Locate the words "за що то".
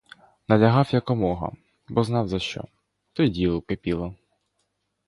2.27-3.23